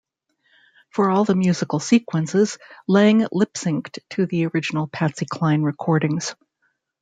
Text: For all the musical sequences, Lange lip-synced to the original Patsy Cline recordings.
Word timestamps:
For 0.89 1.11
all 1.11 1.25
the 1.25 1.35
musical 1.35 1.79
sequences, 1.79 2.57
Lange 2.87 3.27
lip-synced 3.31 3.99
to 4.09 4.25
the 4.25 4.47
original 4.47 4.87
Patsy 4.87 5.27
Cline 5.27 5.61
recordings. 5.61 6.33